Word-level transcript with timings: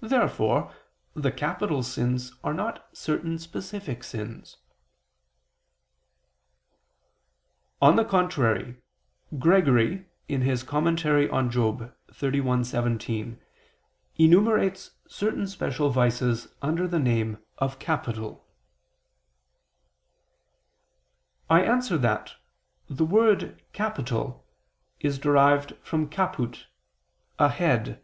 Therefore 0.00 0.72
the 1.12 1.30
capital 1.30 1.82
sins 1.82 2.32
are 2.42 2.54
not 2.54 2.88
certain 2.96 3.38
specific 3.38 4.02
sins. 4.02 4.56
On 7.82 7.96
the 7.96 8.06
contrary, 8.06 8.80
Gregory 9.38 10.08
(Moral. 10.30 10.44
xxxi, 10.46 12.66
17) 12.72 13.38
enumerates 14.16 14.92
certain 15.06 15.46
special 15.46 15.90
vices 15.90 16.48
under 16.62 16.88
the 16.88 16.98
name 16.98 17.36
of 17.58 17.78
capital. 17.78 18.48
I 21.50 21.60
answer 21.60 21.98
that, 21.98 22.36
The 22.88 23.04
word 23.04 23.62
capital 23.74 24.46
is 25.00 25.18
derived 25.18 25.76
from 25.82 26.08
caput 26.08 26.66
(a 27.38 27.50
head). 27.50 28.02